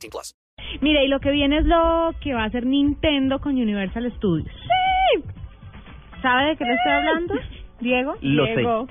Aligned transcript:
18 0.00 0.10
plus. 0.10 0.34
Mira, 0.80 1.02
y 1.02 1.08
lo 1.08 1.20
que 1.20 1.30
viene 1.30 1.58
es 1.58 1.64
lo 1.66 2.10
que 2.20 2.32
va 2.34 2.42
a 2.42 2.46
hacer 2.46 2.64
Nintendo 2.66 3.38
con 3.40 3.52
Universal 3.56 4.10
Studios. 4.16 4.48
¡Sí! 4.54 5.22
¿Sabe 6.22 6.50
de 6.50 6.56
qué 6.56 6.64
le 6.64 6.74
estoy 6.74 6.92
hablando, 6.92 7.34
Diego? 7.80 8.14
Lo 8.20 8.46
sé. 8.46 8.54
Diego. 8.56 8.86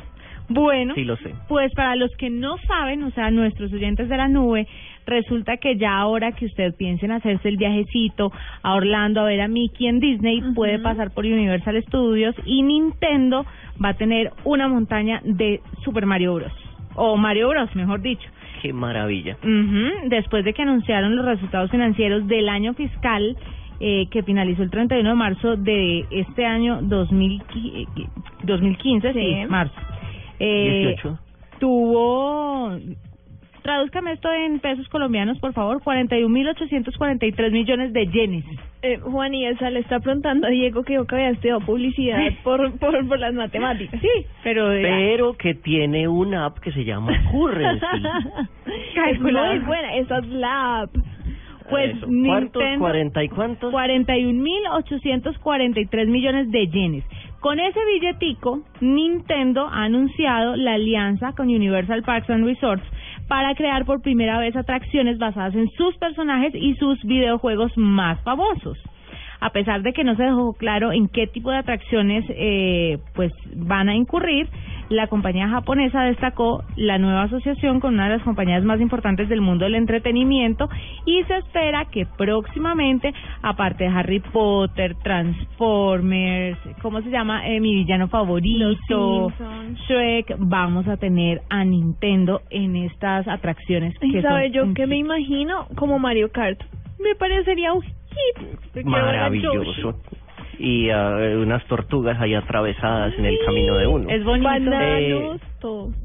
Bueno, 0.51 0.95
Sí, 0.95 1.03
lo 1.03 1.15
sé. 1.17 1.35
pues 1.47 1.71
para 1.75 1.95
los 1.95 2.09
que 2.17 2.31
no 2.31 2.57
saben, 2.67 3.03
o 3.03 3.11
sea, 3.11 3.29
nuestros 3.29 3.71
oyentes 3.71 4.09
de 4.09 4.17
la 4.17 4.27
nube, 4.27 4.67
resulta 5.05 5.57
que 5.57 5.77
ya 5.77 5.95
ahora 5.95 6.31
que 6.31 6.47
usted 6.47 6.73
piense 6.75 7.05
en 7.05 7.11
hacerse 7.11 7.49
el 7.49 7.57
viajecito 7.57 8.31
a 8.63 8.73
Orlando 8.73 9.21
a 9.21 9.25
ver 9.25 9.41
a 9.41 9.47
Mickey 9.47 9.85
en 9.87 9.99
Disney, 9.99 10.41
puede 10.55 10.79
pasar 10.79 11.11
por 11.11 11.23
Universal 11.25 11.79
Studios 11.83 12.35
y 12.45 12.63
Nintendo 12.63 13.45
va 13.83 13.89
a 13.89 13.93
tener 13.93 14.31
una 14.43 14.67
montaña 14.67 15.21
de 15.23 15.61
Super 15.83 16.07
Mario 16.07 16.33
Bros. 16.33 16.51
O 16.95 17.15
Mario 17.15 17.49
Bros, 17.49 17.75
mejor 17.75 18.01
dicho. 18.01 18.27
Qué 18.61 18.73
maravilla. 18.73 19.37
Ujú, 19.43 20.09
Después 20.09 20.43
de 20.45 20.53
que 20.53 20.61
anunciaron 20.63 21.15
los 21.15 21.25
resultados 21.25 21.71
financieros 21.71 22.27
del 22.27 22.49
año 22.49 22.73
fiscal 22.73 23.37
eh, 23.79 24.07
que 24.11 24.23
finalizó 24.23 24.61
el 24.63 24.69
31 24.69 25.09
de 25.09 25.15
marzo 25.15 25.55
de 25.55 26.05
este 26.11 26.45
año 26.45 26.79
2000, 26.81 27.41
2015, 28.43 29.13
sí, 29.13 29.19
Sí. 29.19 29.35
marzo. 29.49 29.73
Eh, 30.39 30.95
18. 30.97 31.19
Tuvo, 31.59 32.77
tradúzcame 33.61 34.13
esto 34.13 34.31
en 34.31 34.59
pesos 34.59 34.87
colombianos, 34.89 35.39
por 35.39 35.53
favor, 35.53 35.81
41.843 35.83 37.51
millones 37.51 37.93
de 37.93 38.07
yenes. 38.07 38.45
Eh, 38.81 38.97
Juan 38.99 39.33
y 39.33 39.45
Elsa 39.45 39.69
le 39.69 39.79
está 39.79 39.99
preguntando 39.99 40.47
a 40.47 40.49
Diego 40.49 40.83
que 40.83 40.93
yo 40.93 41.05
que 41.05 41.15
había 41.15 41.29
estudiado 41.29 41.59
publicidad 41.61 42.19
por, 42.43 42.71
por, 42.79 43.07
por 43.07 43.19
las 43.19 43.33
matemáticas. 43.33 43.99
Sí, 44.01 44.07
pero... 44.43 44.71
eh, 44.71 44.81
Pero 44.81 45.33
que 45.33 45.53
tiene 45.55 46.07
una 46.07 46.45
app 46.45 46.59
que 46.59 46.71
se 46.71 46.83
llama 46.85 47.11
Currency. 47.31 47.85
es 49.11 49.19
muy 49.19 49.31
buena, 49.59 49.95
esa 49.95 50.19
es 50.19 50.27
la 50.27 50.81
app. 50.81 50.91
Pues 51.69 51.95
Eso. 51.97 52.07
¿Cuántos? 52.07 52.61
Nintendo... 52.63 52.79
¿Cuarenta 52.79 53.23
y 53.23 53.29
cuántos? 53.29 53.73
41.843 53.73 56.07
millones 56.07 56.49
de 56.51 56.67
yenes. 56.67 57.03
Con 57.39 57.59
ese 57.59 57.79
billetico, 57.85 58.61
Nintendo 58.81 59.65
ha 59.67 59.83
anunciado 59.85 60.55
la 60.57 60.73
alianza 60.73 61.31
con 61.33 61.47
Universal 61.47 62.03
Parks 62.03 62.29
and 62.29 62.45
Resorts 62.45 62.83
para 63.29 63.53
crear 63.53 63.85
por 63.85 64.01
primera 64.01 64.39
vez 64.39 64.55
atracciones 64.55 65.19
basadas 65.19 65.53
en 65.53 65.69
sus 65.77 65.95
personajes 65.97 66.53
y 66.55 66.75
sus 66.75 67.01
videojuegos 67.03 67.71
más 67.77 68.19
famosos. 68.23 68.77
A 69.39 69.51
pesar 69.51 69.83
de 69.83 69.93
que 69.93 70.03
no 70.03 70.15
se 70.15 70.23
dejó 70.23 70.53
claro 70.53 70.91
en 70.91 71.07
qué 71.07 71.27
tipo 71.27 71.51
de 71.51 71.57
atracciones 71.57 72.25
eh, 72.29 72.97
pues 73.13 73.31
van 73.55 73.87
a 73.87 73.95
incurrir, 73.95 74.49
la 74.89 75.07
compañía 75.07 75.47
japonesa 75.47 76.03
destacó 76.03 76.63
la 76.75 76.97
nueva 76.97 77.23
asociación 77.23 77.79
con 77.79 77.93
una 77.93 78.05
de 78.09 78.17
las 78.17 78.23
compañías 78.23 78.63
más 78.63 78.81
importantes 78.81 79.29
del 79.29 79.41
mundo 79.41 79.65
del 79.65 79.75
entretenimiento 79.75 80.67
y 81.05 81.23
se 81.23 81.37
espera 81.37 81.85
que 81.85 82.05
próximamente, 82.05 83.13
aparte 83.41 83.85
de 83.85 83.89
Harry 83.91 84.19
Potter, 84.19 84.95
Transformers, 85.03 86.57
¿cómo 86.81 87.01
se 87.01 87.09
llama? 87.09 87.47
Eh, 87.47 87.59
mi 87.59 87.75
villano 87.75 88.07
favorito, 88.07 88.73
Simpsons. 88.87 89.79
Shrek, 89.87 90.35
vamos 90.39 90.87
a 90.87 90.97
tener 90.97 91.41
a 91.49 91.63
Nintendo 91.63 92.41
en 92.49 92.75
estas 92.75 93.27
atracciones. 93.27 93.93
Y 94.01 94.11
que 94.11 94.21
sabe 94.21 94.51
son 94.51 94.69
yo 94.69 94.73
que 94.73 94.87
me 94.87 94.97
imagino 94.97 95.67
como 95.75 95.99
Mario 95.99 96.31
Kart. 96.31 96.59
Me 96.99 97.15
parecería 97.15 97.73
un 97.73 97.81
hit. 97.81 98.85
Maravilloso. 98.85 99.95
Y 100.59 100.89
ah, 100.89 101.17
unas 101.41 101.65
tortugas 101.65 102.19
ahí 102.19 102.35
atravesadas 102.35 103.13
en 103.17 103.25
el 103.25 103.37
camino 103.45 103.77
de 103.77 103.87
uno. 103.87 104.09
Es 104.09 104.23
bonito. 104.23 104.71
Eh. 104.73 105.37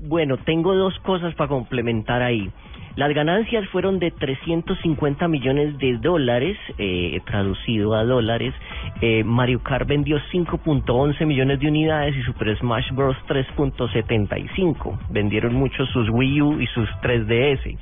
Bueno, 0.06 0.36
tengo 0.38 0.74
dos 0.74 0.98
cosas 1.00 1.34
para 1.34 1.48
complementar 1.48 2.22
ahí. 2.22 2.50
Las 2.96 3.12
ganancias 3.12 3.68
fueron 3.70 3.98
de 3.98 4.12
350 4.12 5.26
millones 5.26 5.76
de 5.78 5.98
dólares, 5.98 6.56
eh, 6.78 7.20
traducido 7.26 7.94
a 7.94 8.04
dólares. 8.04 8.54
Eh, 9.00 9.24
Mario 9.24 9.60
Kart 9.64 9.88
vendió 9.88 10.20
5.11 10.30 11.26
millones 11.26 11.58
de 11.58 11.66
unidades 11.66 12.14
y 12.16 12.22
Super 12.22 12.56
Smash 12.56 12.92
Bros. 12.92 13.16
3.75. 13.26 14.96
Vendieron 15.10 15.54
mucho 15.54 15.84
sus 15.86 16.08
Wii 16.08 16.42
U 16.42 16.60
y 16.60 16.68
sus 16.68 16.88
3DS. 17.02 17.76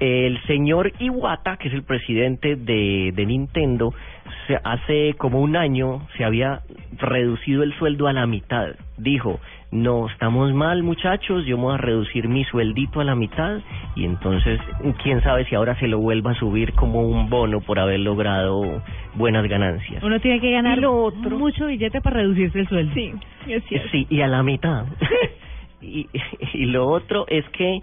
El 0.00 0.42
señor 0.48 0.92
Iwata, 0.98 1.56
que 1.56 1.68
es 1.68 1.74
el 1.74 1.84
presidente 1.84 2.56
de, 2.56 3.12
de 3.14 3.26
Nintendo, 3.26 3.94
se- 4.46 4.58
hace 4.62 5.14
como 5.18 5.40
un 5.40 5.56
año 5.56 6.06
se 6.16 6.24
había 6.24 6.60
reducido 6.98 7.62
el 7.62 7.72
sueldo 7.78 8.06
a 8.08 8.12
la 8.12 8.26
mitad. 8.26 8.68
Dijo, 8.98 9.40
no, 9.72 10.08
estamos 10.08 10.52
mal 10.54 10.82
muchachos, 10.82 11.44
yo 11.46 11.56
me 11.56 11.64
voy 11.64 11.74
a 11.74 11.78
reducir 11.78 12.28
mi 12.28 12.44
sueldito 12.44 13.00
a 13.00 13.04
la 13.04 13.14
mitad 13.14 13.58
y 13.96 14.04
entonces 14.04 14.60
quién 15.02 15.20
sabe 15.22 15.44
si 15.46 15.54
ahora 15.54 15.74
se 15.80 15.88
lo 15.88 15.98
vuelva 15.98 16.30
a 16.32 16.34
subir 16.34 16.72
como 16.74 17.02
un 17.02 17.28
bono 17.28 17.60
por 17.60 17.78
haber 17.80 18.00
logrado 18.00 18.82
buenas 19.14 19.46
ganancias. 19.48 20.02
Uno 20.02 20.20
tiene 20.20 20.40
que 20.40 20.52
ganar 20.52 20.78
Y 20.78 20.82
lo 20.82 20.94
otro- 21.04 21.38
mucho 21.38 21.66
billete 21.66 22.00
para 22.00 22.18
reducirse 22.18 22.60
el 22.60 22.68
sueldo. 22.68 22.94
Sí, 22.94 23.12
es 23.48 23.64
cierto. 23.64 23.88
Sí, 23.90 24.06
y 24.10 24.20
a 24.20 24.28
la 24.28 24.42
mitad. 24.42 24.84
y, 25.80 26.06
y 26.52 26.66
lo 26.66 26.86
otro 26.86 27.26
es 27.28 27.44
que 27.50 27.80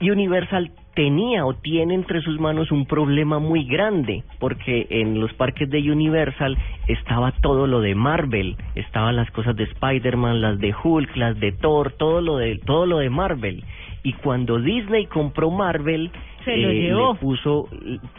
Universal 0.00 0.70
tenía 1.00 1.46
o 1.46 1.54
tiene 1.54 1.94
entre 1.94 2.20
sus 2.20 2.38
manos 2.38 2.70
un 2.70 2.84
problema 2.84 3.38
muy 3.38 3.64
grande, 3.64 4.22
porque 4.38 4.86
en 4.90 5.18
los 5.18 5.32
parques 5.32 5.70
de 5.70 5.90
Universal 5.90 6.58
estaba 6.88 7.32
todo 7.40 7.66
lo 7.66 7.80
de 7.80 7.94
Marvel, 7.94 8.54
estaban 8.74 9.16
las 9.16 9.30
cosas 9.30 9.56
de 9.56 9.64
Spider-Man, 9.64 10.42
las 10.42 10.58
de 10.58 10.74
Hulk, 10.74 11.16
las 11.16 11.40
de 11.40 11.52
Thor, 11.52 11.92
todo 11.92 12.20
lo 12.20 12.36
de 12.36 12.58
todo 12.58 12.84
lo 12.84 12.98
de 12.98 13.08
Marvel. 13.08 13.64
Y 14.02 14.12
cuando 14.12 14.58
Disney 14.58 15.06
compró 15.06 15.50
Marvel, 15.50 16.10
Se 16.44 16.54
lo 16.58 16.68
eh, 16.68 16.74
llevó. 16.74 17.14
le 17.14 17.18
puso, 17.18 17.68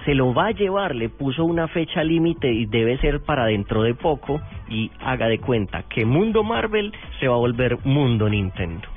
se 0.03 0.15
lo 0.15 0.33
va 0.33 0.47
a 0.47 0.51
llevar, 0.51 0.95
le 0.95 1.09
puso 1.09 1.45
una 1.45 1.67
fecha 1.67 2.03
límite 2.03 2.51
y 2.51 2.65
debe 2.65 2.97
ser 2.97 3.21
para 3.21 3.45
dentro 3.45 3.83
de 3.83 3.93
poco. 3.93 4.41
Y 4.69 4.89
haga 5.01 5.27
de 5.27 5.37
cuenta 5.37 5.83
que 5.87 6.03
Mundo 6.03 6.43
Marvel 6.43 6.91
se 7.19 7.27
va 7.27 7.35
a 7.35 7.37
volver 7.37 7.77
Mundo 7.85 8.27
Nintendo. 8.27 8.87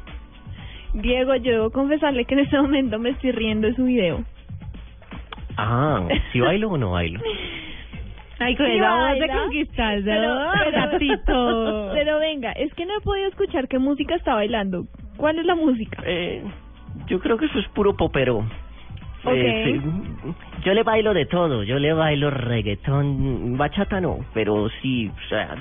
Diego, 0.94 1.34
yo 1.36 1.52
debo 1.52 1.70
confesarle 1.70 2.24
que 2.24 2.34
en 2.34 2.40
este 2.40 2.56
momento 2.60 2.98
me 2.98 3.10
estoy 3.10 3.32
riendo 3.32 3.68
de 3.68 3.74
su 3.74 3.84
video. 3.84 4.24
Ah, 5.56 6.06
¿si 6.32 6.40
bailo 6.40 6.70
o 6.70 6.78
no 6.78 6.92
bailo? 6.92 7.20
Ay, 8.40 8.56
con 8.56 8.66
Sí, 8.66 8.72
esa 8.72 8.96
voz 8.96 9.18
de 9.18 9.28
conquistador, 9.28 10.04
Pero, 10.04 10.50
pero- 10.58 10.72
gatito. 10.72 11.90
pero 11.94 12.18
venga, 12.18 12.52
es 12.52 12.74
que 12.74 12.84
no 12.84 12.96
he 12.96 13.00
podido 13.00 13.28
escuchar 13.28 13.68
qué 13.68 13.78
música 13.78 14.16
está 14.16 14.34
bailando. 14.34 14.86
¿Cuál 15.16 15.38
es 15.38 15.46
la 15.46 15.54
música? 15.54 16.02
Eh, 16.04 16.42
yo 17.06 17.20
creo 17.20 17.36
que 17.38 17.46
eso 17.46 17.58
es 17.60 17.68
puro 17.68 17.96
popero. 17.96 18.44
Eh, 19.26 19.80
sí, 19.80 20.32
yo 20.64 20.74
le 20.74 20.82
bailo 20.82 21.14
de 21.14 21.24
todo, 21.24 21.62
yo 21.62 21.78
le 21.78 21.94
bailo 21.94 22.28
reggaetón, 22.30 23.56
bachata 23.56 23.98
no, 24.00 24.18
pero 24.34 24.68
sí, 24.82 25.08
o 25.08 25.28
sea, 25.30 25.54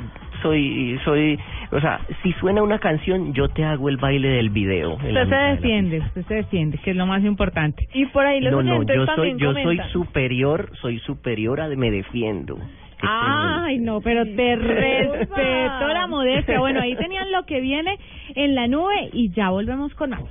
soy, 0.43 0.99
soy, 1.03 1.39
o 1.71 1.79
sea, 1.79 2.01
si 2.21 2.31
suena 2.33 2.61
una 2.61 2.77
canción, 2.77 3.33
yo 3.33 3.49
te 3.49 3.63
hago 3.63 3.89
el 3.89 3.97
baile 3.97 4.29
del 4.29 4.51
video. 4.51 4.93
Usted 4.93 5.27
se 5.27 5.35
de 5.35 5.55
defiende, 5.55 5.99
usted 5.99 6.25
se 6.27 6.33
defiende, 6.35 6.77
que 6.77 6.91
es 6.91 6.95
lo 6.95 7.07
más 7.07 7.23
importante. 7.23 7.87
Y 7.93 8.05
por 8.07 8.25
ahí 8.25 8.39
los 8.41 8.51
no, 8.51 8.61
no, 8.61 8.83
yo 8.83 9.05
soy, 9.15 9.35
yo 9.37 9.53
soy 9.53 9.79
superior, 9.91 10.69
soy 10.81 10.99
superior 10.99 11.59
a 11.61 11.67
me 11.69 11.89
defiendo. 11.89 12.57
Que 12.57 13.07
Ay, 13.09 13.79
no, 13.79 14.01
pero 14.01 14.23
te 14.23 14.55
respeto 14.55 15.87
la 15.87 16.07
modestia. 16.07 16.59
Bueno, 16.59 16.81
ahí 16.81 16.95
tenían 16.95 17.31
lo 17.31 17.45
que 17.45 17.59
viene 17.59 17.97
en 18.35 18.53
la 18.53 18.67
nube 18.67 19.09
y 19.13 19.31
ya 19.31 19.49
volvemos 19.49 19.93
con 19.95 20.11
más. 20.11 20.23